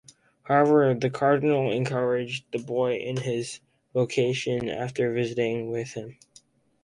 [0.45, 3.59] However, the Cardinal encouraged the boy in his
[3.93, 6.17] vocation after visiting with him.